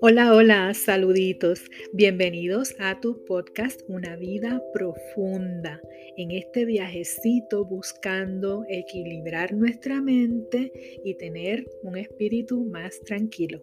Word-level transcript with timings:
Hola, 0.00 0.34
hola, 0.34 0.74
saluditos. 0.74 1.60
Bienvenidos 1.92 2.74
a 2.80 3.00
tu 3.00 3.24
podcast 3.24 3.82
Una 3.86 4.16
vida 4.16 4.60
profunda. 4.72 5.80
En 6.16 6.32
este 6.32 6.64
viajecito 6.64 7.64
buscando 7.64 8.64
equilibrar 8.68 9.52
nuestra 9.54 10.02
mente 10.02 11.00
y 11.04 11.14
tener 11.14 11.70
un 11.82 11.96
espíritu 11.96 12.64
más 12.64 12.98
tranquilo. 13.00 13.62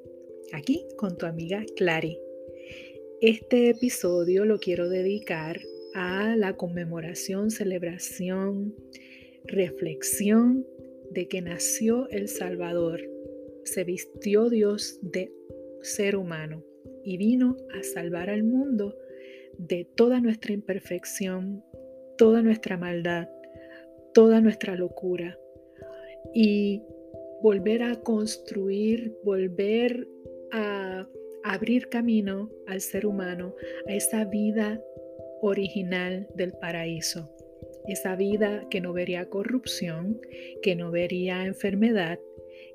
Aquí 0.53 0.87
con 0.95 1.17
tu 1.17 1.25
amiga 1.25 1.65
Clary. 1.75 2.17
Este 3.19 3.69
episodio 3.69 4.45
lo 4.45 4.59
quiero 4.59 4.87
dedicar 4.87 5.59
a 5.93 6.35
la 6.37 6.55
conmemoración, 6.55 7.51
celebración, 7.51 8.75
reflexión 9.45 10.65
de 11.11 11.27
que 11.27 11.41
nació 11.41 12.07
el 12.09 12.27
Salvador. 12.27 13.01
Se 13.65 13.83
vistió 13.83 14.49
Dios 14.49 14.99
de 15.01 15.31
ser 15.81 16.15
humano 16.15 16.63
y 17.03 17.17
vino 17.17 17.57
a 17.77 17.83
salvar 17.83 18.29
al 18.29 18.43
mundo 18.43 18.95
de 19.57 19.85
toda 19.95 20.19
nuestra 20.19 20.53
imperfección, 20.53 21.63
toda 22.17 22.41
nuestra 22.41 22.77
maldad, 22.77 23.27
toda 24.13 24.41
nuestra 24.41 24.75
locura 24.75 25.37
y 26.33 26.81
volver 27.41 27.83
a 27.83 27.95
construir, 28.01 29.15
volver 29.23 30.07
a 30.51 31.07
abrir 31.43 31.89
camino 31.89 32.49
al 32.67 32.81
ser 32.81 33.05
humano 33.05 33.53
a 33.87 33.93
esa 33.93 34.25
vida 34.25 34.81
original 35.41 36.27
del 36.35 36.53
paraíso, 36.53 37.29
esa 37.87 38.15
vida 38.15 38.67
que 38.69 38.81
no 38.81 38.93
vería 38.93 39.29
corrupción, 39.29 40.21
que 40.61 40.75
no 40.75 40.91
vería 40.91 41.45
enfermedad, 41.45 42.19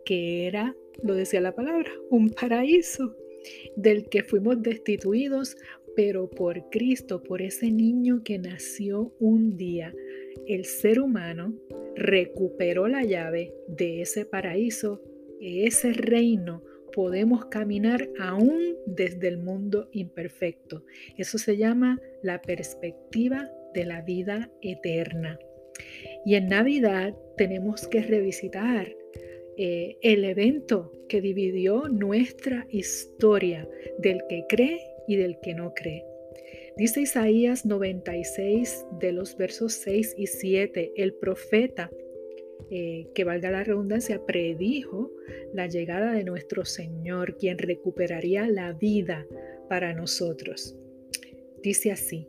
que 0.05 0.47
era 0.47 0.74
lo 1.02 1.15
decía 1.15 1.41
la 1.41 1.55
palabra, 1.55 1.91
un 2.10 2.30
paraíso 2.30 3.15
del 3.77 4.09
que 4.09 4.23
fuimos 4.23 4.63
destituidos, 4.63 5.57
pero 5.95 6.29
por 6.29 6.69
Cristo, 6.71 7.23
por 7.23 7.43
ese 7.43 7.71
niño 7.71 8.23
que 8.24 8.38
nació 8.38 9.13
un 9.19 9.57
día, 9.57 9.95
el 10.47 10.65
ser 10.65 11.01
humano 11.01 11.54
recuperó 11.97 12.88
la 12.88 13.04
llave 13.04 13.54
de 13.66 14.02
ese 14.02 14.25
paraíso, 14.25 15.02
ese 15.41 15.93
reino 15.93 16.63
podemos 16.93 17.47
caminar 17.47 18.09
aún 18.19 18.77
desde 18.87 19.29
el 19.29 19.38
mundo 19.38 19.88
imperfecto. 19.93 20.85
Eso 21.16 21.38
se 21.38 21.57
llama 21.57 22.01
la 22.23 22.41
perspectiva 22.43 23.51
de 23.74 23.85
la 23.85 24.02
vida 24.02 24.51
eterna. 24.63 25.38
Y 26.24 26.35
en 26.35 26.49
Navidad 26.49 27.15
tenemos 27.37 27.87
que 27.88 28.02
revisitar 28.02 28.95
eh, 29.57 29.97
el 30.02 30.25
evento 30.25 30.93
que 31.09 31.21
dividió 31.21 31.88
nuestra 31.88 32.66
historia 32.71 33.69
del 33.99 34.21
que 34.29 34.45
cree 34.49 34.80
y 35.07 35.16
del 35.16 35.38
que 35.41 35.55
no 35.55 35.73
cree. 35.75 36.05
Dice 36.77 37.01
Isaías 37.01 37.66
96 37.66 38.87
de 39.01 39.10
los 39.13 39.37
versos 39.37 39.73
6 39.73 40.15
y 40.16 40.29
7, 40.29 40.93
el 40.97 41.15
profeta, 41.15 41.91
eh, 42.71 43.09
que 43.15 43.25
valga 43.25 43.51
la 43.51 43.65
redundancia, 43.65 44.25
predijo 44.25 45.10
la 45.55 45.66
llegada 45.66 46.13
de 46.13 46.23
nuestro 46.23 46.65
Señor, 46.65 47.37
quien 47.37 47.59
recuperaría 47.59 48.47
la 48.49 48.75
vida 48.75 49.27
para 49.69 49.93
nosotros. 49.93 50.77
Dice 51.63 51.91
así, 51.91 52.29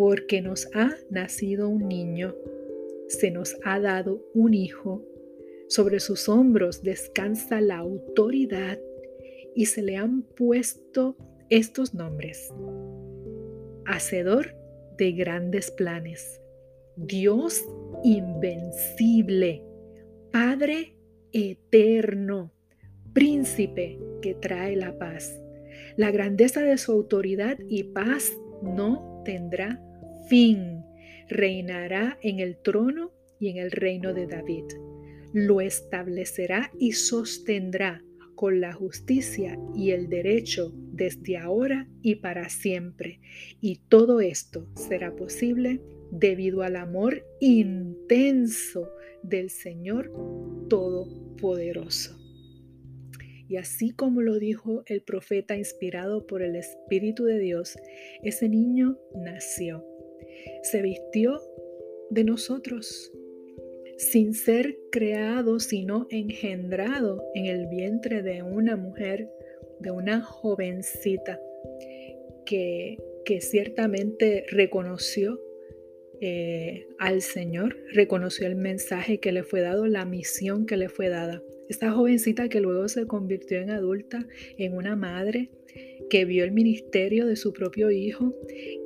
porque 0.00 0.40
nos 0.40 0.66
ha 0.72 0.96
nacido 1.10 1.68
un 1.68 1.86
niño, 1.86 2.34
se 3.08 3.30
nos 3.30 3.54
ha 3.64 3.78
dado 3.78 4.24
un 4.32 4.54
hijo, 4.54 5.04
sobre 5.68 6.00
sus 6.00 6.26
hombros 6.26 6.82
descansa 6.82 7.60
la 7.60 7.76
autoridad 7.76 8.78
y 9.54 9.66
se 9.66 9.82
le 9.82 9.98
han 9.98 10.22
puesto 10.22 11.18
estos 11.50 11.92
nombres. 11.92 12.50
Hacedor 13.84 14.54
de 14.96 15.12
grandes 15.12 15.70
planes, 15.70 16.40
Dios 16.96 17.62
invencible, 18.02 19.62
Padre 20.32 20.96
eterno, 21.32 22.54
príncipe 23.12 23.98
que 24.22 24.32
trae 24.32 24.76
la 24.76 24.96
paz. 24.96 25.38
La 25.98 26.10
grandeza 26.10 26.62
de 26.62 26.78
su 26.78 26.90
autoridad 26.90 27.58
y 27.68 27.84
paz 27.84 28.32
no 28.62 29.20
tendrá 29.26 29.78
fin. 30.28 30.84
Reinará 31.28 32.18
en 32.22 32.40
el 32.40 32.56
trono 32.60 33.12
y 33.38 33.48
en 33.48 33.58
el 33.58 33.70
reino 33.70 34.12
de 34.12 34.26
David 34.26 34.64
lo 35.32 35.60
establecerá 35.60 36.70
y 36.78 36.92
sostendrá 36.92 38.02
con 38.34 38.60
la 38.60 38.72
justicia 38.72 39.58
y 39.74 39.90
el 39.90 40.08
derecho 40.08 40.72
desde 40.74 41.36
ahora 41.36 41.88
y 42.02 42.16
para 42.16 42.48
siempre. 42.48 43.20
Y 43.60 43.80
todo 43.88 44.20
esto 44.20 44.66
será 44.74 45.14
posible 45.14 45.80
debido 46.10 46.62
al 46.62 46.76
amor 46.76 47.24
intenso 47.40 48.90
del 49.22 49.50
Señor 49.50 50.10
Todopoderoso. 50.68 52.16
Y 53.46 53.56
así 53.56 53.90
como 53.90 54.22
lo 54.22 54.38
dijo 54.38 54.84
el 54.86 55.02
profeta 55.02 55.56
inspirado 55.56 56.26
por 56.26 56.42
el 56.42 56.56
Espíritu 56.56 57.24
de 57.24 57.38
Dios, 57.40 57.76
ese 58.22 58.48
niño 58.48 58.96
nació, 59.14 59.84
se 60.62 60.82
vistió 60.82 61.40
de 62.10 62.24
nosotros, 62.24 63.12
sin 63.96 64.34
ser 64.34 64.78
creado, 64.90 65.60
sino 65.60 66.06
engendrado 66.10 67.22
en 67.34 67.46
el 67.46 67.66
vientre 67.66 68.22
de 68.22 68.42
una 68.42 68.76
mujer, 68.76 69.30
de 69.80 69.90
una 69.90 70.22
jovencita 70.22 71.40
que, 72.46 72.98
que 73.24 73.40
ciertamente 73.40 74.44
reconoció 74.48 75.40
eh, 76.22 76.86
al 76.98 77.22
Señor, 77.22 77.78
reconoció 77.92 78.46
el 78.46 78.54
mensaje 78.54 79.20
que 79.20 79.32
le 79.32 79.42
fue 79.42 79.62
dado, 79.62 79.86
la 79.86 80.04
misión 80.04 80.66
que 80.66 80.76
le 80.76 80.90
fue 80.90 81.08
dada. 81.08 81.42
Esta 81.70 81.92
jovencita 81.92 82.48
que 82.48 82.60
luego 82.60 82.88
se 82.88 83.06
convirtió 83.06 83.60
en 83.60 83.70
adulta, 83.70 84.26
en 84.58 84.74
una 84.74 84.96
madre, 84.96 85.50
que 86.10 86.24
vio 86.24 86.42
el 86.42 86.50
ministerio 86.50 87.26
de 87.26 87.36
su 87.36 87.52
propio 87.52 87.92
hijo, 87.92 88.34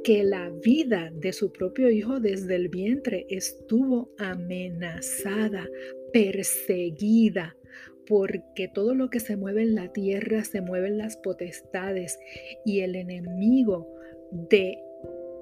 que 0.04 0.22
la 0.22 0.50
vida 0.50 1.10
de 1.14 1.32
su 1.32 1.50
propio 1.50 1.88
hijo 1.88 2.20
desde 2.20 2.56
el 2.56 2.68
vientre 2.68 3.24
estuvo 3.30 4.10
amenazada, 4.18 5.66
perseguida, 6.12 7.56
porque 8.06 8.68
todo 8.68 8.94
lo 8.94 9.08
que 9.08 9.18
se 9.18 9.38
mueve 9.38 9.62
en 9.62 9.74
la 9.74 9.90
tierra 9.90 10.44
se 10.44 10.60
mueven 10.60 10.98
las 10.98 11.16
potestades 11.16 12.18
y 12.66 12.80
el 12.80 12.96
enemigo 12.96 13.88
de 14.30 14.76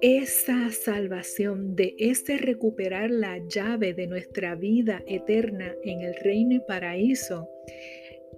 esa 0.02 0.72
salvación, 0.72 1.76
de 1.76 1.94
ese 1.96 2.36
recuperar 2.36 3.08
la 3.08 3.38
llave 3.38 3.94
de 3.94 4.08
nuestra 4.08 4.56
vida 4.56 5.00
eterna 5.06 5.76
en 5.84 6.00
el 6.00 6.16
reino 6.16 6.56
y 6.56 6.60
paraíso, 6.60 7.48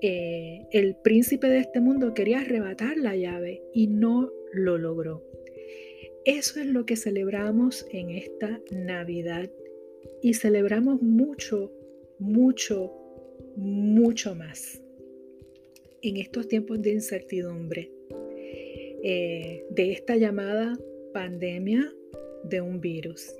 eh, 0.02 0.66
el 0.72 0.94
príncipe 0.97 1.48
de 1.48 1.60
este 1.60 1.80
mundo 1.80 2.12
quería 2.12 2.41
arrebatar 2.41 2.98
la 2.98 3.16
llave 3.16 3.62
y 3.72 3.86
no 3.86 4.30
lo 4.52 4.76
logró. 4.76 5.25
Eso 6.26 6.60
es 6.60 6.66
lo 6.66 6.84
que 6.84 6.97
celebramos 6.97 7.86
en 7.91 8.10
esta 8.10 8.60
Navidad 8.70 9.50
y 10.20 10.34
celebramos 10.34 11.00
mucho, 11.00 11.72
mucho, 12.19 12.92
mucho 13.56 14.34
más 14.34 14.82
en 16.02 16.19
estos 16.19 16.46
tiempos 16.46 16.82
de 16.82 16.92
incertidumbre, 16.92 17.91
eh, 19.02 19.64
de 19.70 19.92
esta 19.92 20.16
llamada 20.16 20.78
pandemia 21.14 21.94
de 22.42 22.60
un 22.60 22.80
virus. 22.80 23.32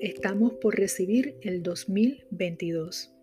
Estamos 0.00 0.54
por 0.54 0.76
recibir 0.76 1.36
el 1.42 1.62
2022. 1.62 3.14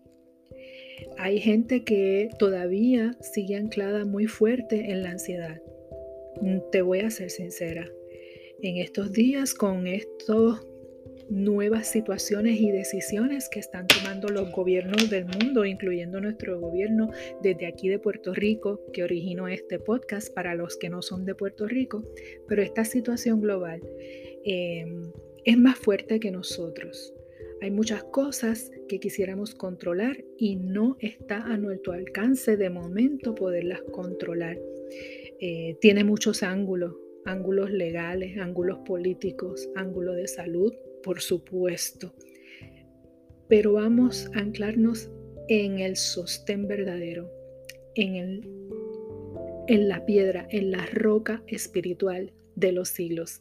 Hay 1.18 1.38
gente 1.38 1.84
que 1.84 2.30
todavía 2.38 3.16
sigue 3.20 3.56
anclada 3.56 4.06
muy 4.06 4.26
fuerte 4.26 4.90
en 4.90 5.02
la 5.02 5.10
ansiedad. 5.10 5.60
Mm, 6.40 6.70
te 6.72 6.80
voy 6.80 7.00
a 7.00 7.10
ser 7.10 7.28
sincera. 7.28 7.86
En 8.62 8.78
estos 8.78 9.12
días, 9.12 9.52
con 9.52 9.86
estas 9.86 10.66
nuevas 11.30 11.88
situaciones 11.88 12.60
y 12.60 12.70
decisiones 12.70 13.48
que 13.48 13.60
están 13.60 13.86
tomando 13.86 14.28
los 14.28 14.50
gobiernos 14.52 15.10
del 15.10 15.26
mundo, 15.26 15.64
incluyendo 15.64 16.20
nuestro 16.20 16.58
gobierno 16.58 17.10
desde 17.42 17.66
aquí 17.66 17.88
de 17.88 17.98
Puerto 17.98 18.34
Rico, 18.34 18.80
que 18.92 19.02
originó 19.02 19.48
este 19.48 19.78
podcast 19.78 20.32
para 20.32 20.54
los 20.54 20.76
que 20.76 20.88
no 20.88 21.02
son 21.02 21.24
de 21.24 21.34
Puerto 21.34 21.66
Rico, 21.66 22.04
pero 22.46 22.62
esta 22.62 22.84
situación 22.84 23.40
global 23.40 23.80
eh, 24.44 24.86
es 25.44 25.58
más 25.58 25.78
fuerte 25.78 26.20
que 26.20 26.30
nosotros. 26.30 27.14
Hay 27.60 27.70
muchas 27.70 28.04
cosas 28.04 28.70
que 28.88 29.00
quisiéramos 29.00 29.54
controlar 29.54 30.24
y 30.36 30.56
no 30.56 30.96
está 31.00 31.42
a 31.42 31.56
nuestro 31.56 31.92
alcance 31.92 32.56
de 32.56 32.70
momento 32.70 33.34
poderlas 33.34 33.82
controlar. 33.90 34.58
Eh, 35.40 35.76
tiene 35.80 36.04
muchos 36.04 36.42
ángulos, 36.42 36.94
ángulos 37.24 37.70
legales, 37.70 38.38
ángulos 38.38 38.78
políticos, 38.86 39.68
ángulos 39.74 40.16
de 40.16 40.28
salud, 40.28 40.72
por 41.08 41.22
supuesto. 41.22 42.14
pero 43.48 43.72
vamos 43.72 44.30
a 44.34 44.40
anclarnos 44.40 45.10
en 45.48 45.78
el 45.78 45.96
sostén 45.96 46.68
verdadero, 46.68 47.32
en, 47.94 48.16
el, 48.16 48.50
en 49.68 49.88
la 49.88 50.04
piedra, 50.04 50.46
en 50.50 50.70
la 50.70 50.84
roca 50.84 51.42
espiritual 51.46 52.34
de 52.56 52.72
los 52.72 52.90
siglos. 52.90 53.40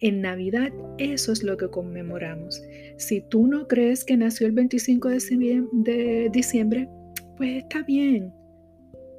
En 0.00 0.20
Navidad 0.20 0.72
eso 0.98 1.30
es 1.30 1.44
lo 1.44 1.56
que 1.56 1.70
conmemoramos. 1.70 2.60
Si 2.96 3.20
tú 3.20 3.46
no 3.46 3.68
crees 3.68 4.04
que 4.04 4.16
nació 4.16 4.48
el 4.48 4.52
25 4.54 5.08
de 5.08 6.28
diciembre, 6.32 6.88
pues 7.36 7.58
está 7.58 7.84
bien. 7.84 8.32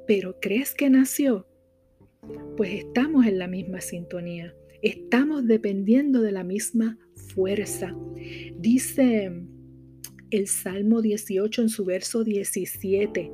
Pero 0.06 0.38
crees 0.40 0.74
que 0.74 0.90
nació, 0.90 1.46
pues 2.58 2.84
estamos 2.84 3.24
en 3.24 3.38
la 3.38 3.46
misma 3.46 3.80
sintonía. 3.80 4.54
Estamos 4.82 5.46
dependiendo 5.46 6.22
de 6.22 6.32
la 6.32 6.44
misma 6.44 6.98
fuerza. 7.34 7.96
Dice 8.58 9.32
el 10.30 10.46
Salmo 10.46 11.02
18 11.02 11.62
en 11.62 11.68
su 11.68 11.84
verso 11.84 12.22
17. 12.22 13.30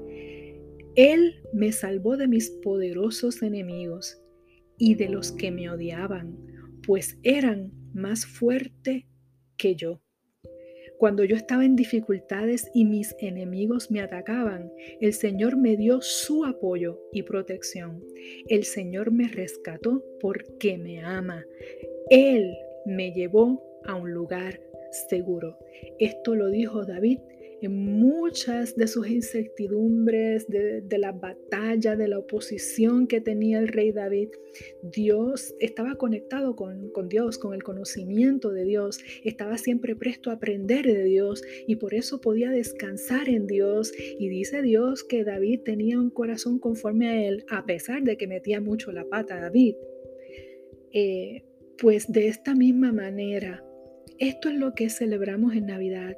Él 0.96 1.34
me 1.52 1.72
salvó 1.72 2.16
de 2.16 2.28
mis 2.28 2.50
poderosos 2.50 3.42
enemigos 3.42 4.20
y 4.78 4.94
de 4.94 5.08
los 5.08 5.32
que 5.32 5.50
me 5.50 5.68
odiaban, 5.68 6.36
pues 6.86 7.18
eran 7.22 7.72
más 7.92 8.24
fuerte 8.24 9.06
que 9.56 9.76
yo. 9.76 10.00
Cuando 10.98 11.24
yo 11.24 11.36
estaba 11.36 11.64
en 11.64 11.76
dificultades 11.76 12.70
y 12.72 12.84
mis 12.84 13.14
enemigos 13.18 13.90
me 13.90 14.00
atacaban, 14.00 14.72
el 15.00 15.12
Señor 15.12 15.56
me 15.56 15.76
dio 15.76 16.00
su 16.00 16.44
apoyo 16.44 17.00
y 17.12 17.22
protección. 17.22 18.02
El 18.48 18.64
Señor 18.64 19.10
me 19.10 19.28
rescató 19.28 20.04
porque 20.20 20.78
me 20.78 21.00
ama. 21.00 21.44
Él 22.10 22.56
me 22.86 23.12
llevó 23.12 23.62
a 23.84 23.94
un 23.94 24.12
lugar 24.12 24.60
seguro. 25.08 25.58
Esto 25.98 26.34
lo 26.34 26.48
dijo 26.48 26.84
David 26.84 27.18
muchas 27.68 28.76
de 28.76 28.86
sus 28.86 29.08
incertidumbres, 29.08 30.46
de, 30.48 30.98
la 30.98 31.12
batalla, 31.12 31.96
de 31.96 32.08
la 32.08 32.18
oposición 32.18 33.06
que 33.06 33.20
tenía 33.20 33.58
el 33.58 33.68
rey 33.68 33.92
David. 33.92 34.30
Dios 34.82 35.54
estaba 35.60 35.96
conectado 35.96 36.56
con, 36.56 36.92
Dios, 37.08 37.38
con 37.38 37.54
el 37.54 37.62
conocimiento 37.62 38.50
de 38.52 38.64
Dios, 38.64 39.00
estaba 39.24 39.58
siempre 39.58 39.96
presto 39.96 40.30
a 40.30 40.34
aprender 40.34 40.86
de 40.86 41.04
Dios 41.04 41.42
y 41.66 41.76
por 41.76 41.94
eso 41.94 42.20
podía 42.20 42.50
descansar 42.50 43.28
en 43.28 43.46
Dios. 43.46 43.92
Y 44.18 44.28
dice 44.28 44.62
Dios 44.62 45.04
que 45.04 45.24
David 45.24 45.60
tenía 45.64 45.98
un 45.98 46.10
corazón 46.10 46.58
conforme 46.58 47.08
a 47.08 47.28
él, 47.28 47.44
a 47.48 47.66
pesar 47.66 48.02
de 48.02 48.16
que 48.16 48.26
metía 48.26 48.60
mucho 48.60 48.92
la 48.92 49.04
pata 49.04 49.40
David. 49.40 49.74
Eh, 50.92 51.42
pues 51.78 52.10
de 52.12 52.28
esta 52.28 52.54
misma 52.54 52.92
manera, 52.92 53.64
esto 54.18 54.48
es 54.48 54.54
lo 54.54 54.74
que 54.74 54.90
celebramos 54.90 55.54
en 55.54 55.66
Navidad. 55.66 56.16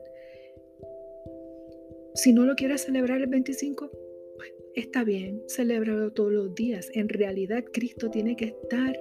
Si 2.16 2.32
no 2.32 2.46
lo 2.46 2.54
quieres 2.56 2.80
celebrar 2.82 3.20
el 3.20 3.26
25, 3.26 3.90
pues 4.36 4.52
está 4.74 5.04
bien, 5.04 5.42
celébralo 5.48 6.12
todos 6.14 6.32
los 6.32 6.54
días. 6.54 6.90
En 6.94 7.10
realidad 7.10 7.62
Cristo 7.72 8.10
tiene 8.10 8.36
que 8.36 8.46
estar 8.46 8.98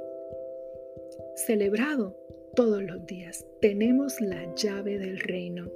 celebrado 1.38 2.18
todos 2.58 2.84
los 2.84 3.06
días. 3.06 3.46
Tenemos 3.62 4.20
la 4.20 4.54
llave 4.56 5.00
del 5.00 5.20
reino. 5.22 5.72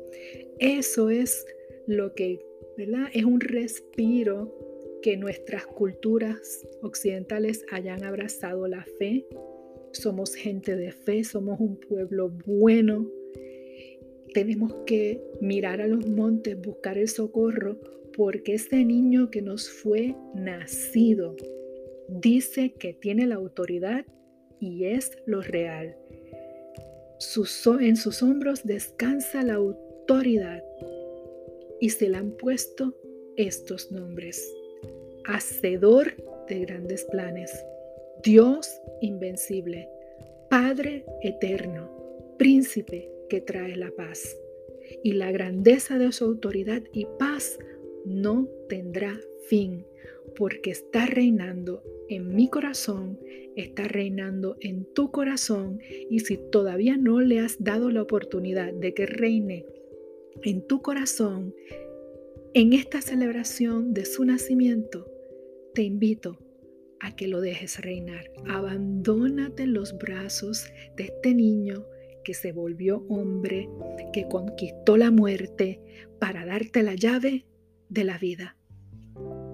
Eso 0.59 1.09
es 1.09 1.45
lo 1.87 2.13
que, 2.13 2.45
¿verdad? 2.77 3.07
Es 3.13 3.23
un 3.23 3.39
respiro 3.39 4.53
que 5.01 5.15
nuestras 5.15 5.65
culturas 5.65 6.67
occidentales 6.81 7.65
hayan 7.71 8.03
abrazado 8.03 8.67
la 8.67 8.83
fe, 8.97 9.25
somos 9.93 10.35
gente 10.35 10.75
de 10.75 10.91
fe, 10.91 11.23
somos 11.23 11.57
un 11.61 11.79
pueblo 11.79 12.29
bueno. 12.45 13.09
Tenemos 14.33 14.73
que 14.85 15.21
mirar 15.41 15.81
a 15.81 15.87
los 15.87 16.07
montes, 16.07 16.59
buscar 16.61 16.97
el 16.97 17.09
socorro, 17.09 17.79
porque 18.15 18.55
ese 18.55 18.83
niño 18.85 19.31
que 19.31 19.41
nos 19.41 19.69
fue 19.69 20.15
nacido 20.35 21.35
dice 22.07 22.73
que 22.73 22.93
tiene 22.93 23.27
la 23.27 23.35
autoridad 23.35 24.05
y 24.59 24.85
es 24.85 25.11
lo 25.25 25.41
real. 25.41 25.95
en 27.79 27.95
sus 27.95 28.23
hombros 28.23 28.63
descansa 28.63 29.43
la 29.43 29.55
autoridad 29.55 30.63
y 31.79 31.89
se 31.89 32.09
le 32.09 32.17
han 32.17 32.31
puesto 32.31 32.95
estos 33.35 33.91
nombres. 33.91 34.53
Hacedor 35.25 36.15
de 36.47 36.59
grandes 36.59 37.05
planes 37.05 37.51
Dios 38.23 38.81
invencible, 38.99 39.89
Padre 40.49 41.05
eterno, 41.21 41.89
príncipe 42.37 43.09
que 43.29 43.41
trae 43.41 43.75
la 43.77 43.91
paz. 43.91 44.37
Y 45.03 45.13
la 45.13 45.31
grandeza 45.31 45.97
de 45.97 46.11
su 46.11 46.25
autoridad 46.25 46.83
y 46.91 47.07
paz 47.17 47.57
no 48.05 48.47
tendrá 48.67 49.19
fin, 49.47 49.85
porque 50.35 50.71
está 50.71 51.05
reinando 51.05 51.83
en 52.09 52.33
mi 52.35 52.49
corazón, 52.49 53.19
está 53.55 53.87
reinando 53.87 54.57
en 54.61 54.85
tu 54.93 55.11
corazón, 55.11 55.79
y 56.09 56.19
si 56.19 56.37
todavía 56.37 56.97
no 56.97 57.21
le 57.21 57.39
has 57.39 57.63
dado 57.63 57.91
la 57.91 58.01
oportunidad 58.01 58.73
de 58.73 58.93
que 58.93 59.05
reine 59.05 59.65
en 60.43 60.65
tu 60.65 60.81
corazón, 60.81 61.53
en 62.53 62.73
esta 62.73 63.01
celebración 63.01 63.93
de 63.93 64.05
su 64.05 64.25
nacimiento, 64.25 65.05
te 65.73 65.83
invito 65.83 66.39
a 66.99 67.15
que 67.15 67.27
lo 67.27 67.41
dejes 67.41 67.79
reinar. 67.79 68.31
Abandónate 68.47 69.63
en 69.63 69.73
los 69.73 69.97
brazos 69.97 70.65
de 70.97 71.05
este 71.05 71.33
niño 71.33 71.85
que 72.23 72.33
se 72.33 72.51
volvió 72.51 73.05
hombre, 73.09 73.69
que 74.13 74.27
conquistó 74.27 74.97
la 74.97 75.11
muerte 75.11 75.81
para 76.19 76.45
darte 76.45 76.83
la 76.83 76.95
llave 76.95 77.45
de 77.89 78.03
la 78.03 78.17
vida. 78.17 78.55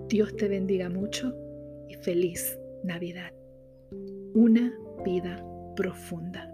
Dios 0.10 0.36
te 0.36 0.48
bendiga 0.48 0.90
mucho 0.90 1.36
y 1.90 1.96
feliz 1.96 2.58
Navidad. 2.84 3.34
Una 4.34 4.74
vida 5.04 5.44
profunda. 5.76 6.52